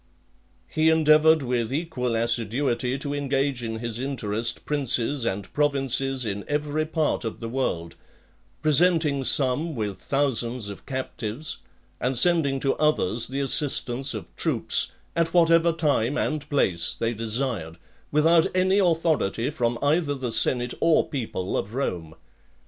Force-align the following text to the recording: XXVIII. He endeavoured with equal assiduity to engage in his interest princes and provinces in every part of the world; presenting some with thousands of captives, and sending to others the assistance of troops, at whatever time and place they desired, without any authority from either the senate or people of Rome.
XXVIII. 0.69 0.83
He 0.85 0.89
endeavoured 0.89 1.43
with 1.43 1.71
equal 1.71 2.15
assiduity 2.15 2.97
to 2.97 3.13
engage 3.13 3.61
in 3.61 3.77
his 3.77 3.99
interest 3.99 4.65
princes 4.65 5.25
and 5.25 5.53
provinces 5.53 6.25
in 6.25 6.43
every 6.47 6.87
part 6.87 7.23
of 7.23 7.39
the 7.39 7.47
world; 7.47 7.95
presenting 8.63 9.23
some 9.23 9.75
with 9.75 9.99
thousands 9.99 10.69
of 10.69 10.87
captives, 10.87 11.57
and 11.99 12.17
sending 12.17 12.59
to 12.61 12.73
others 12.77 13.27
the 13.27 13.41
assistance 13.41 14.15
of 14.15 14.35
troops, 14.35 14.87
at 15.15 15.35
whatever 15.35 15.71
time 15.71 16.17
and 16.17 16.49
place 16.49 16.95
they 16.95 17.13
desired, 17.13 17.77
without 18.11 18.47
any 18.55 18.79
authority 18.79 19.51
from 19.51 19.77
either 19.83 20.15
the 20.15 20.31
senate 20.31 20.73
or 20.79 21.07
people 21.07 21.55
of 21.55 21.75
Rome. 21.75 22.15